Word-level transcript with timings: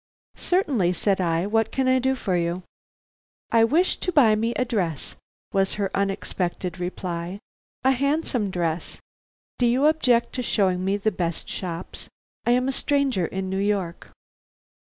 "Certainly," 0.37 0.93
said 0.93 1.21
I. 1.21 1.45
"What 1.45 1.71
can 1.71 1.87
I 1.87 1.99
do 1.99 2.15
for 2.15 2.35
you?" 2.35 2.63
"I 3.51 3.63
wish 3.63 3.97
to 3.97 4.11
buy 4.11 4.33
me 4.33 4.51
a 4.55 4.65
dress," 4.65 5.15
was 5.53 5.75
her 5.75 5.91
unexpected 5.95 6.79
reply. 6.79 7.37
"A 7.83 7.91
handsome 7.91 8.49
dress. 8.49 8.97
Do 9.59 9.67
you 9.67 9.85
object 9.85 10.33
to 10.33 10.41
showing 10.41 10.83
me 10.83 10.97
the 10.97 11.11
best 11.11 11.47
shops? 11.47 12.09
I 12.47 12.49
am 12.53 12.67
a 12.67 12.71
stranger 12.71 13.27
in 13.27 13.47
New 13.51 13.59
York." 13.59 14.09